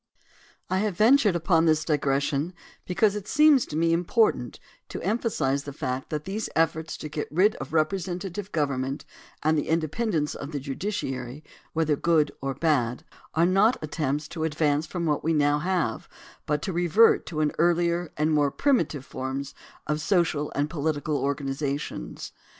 [0.67, 2.55] I have ventured upon this digression
[2.87, 7.27] because it seems to me important to emphasize the fact that these efforts to get
[7.29, 9.03] rid of representative gov ernment
[9.43, 11.43] and the independence of the judiciary,
[11.73, 16.09] whether good or bad, are not attempts to advance from what we now have
[16.47, 19.53] but to revert to earlier and more primitive forms
[19.85, 22.31] of social and political organizations.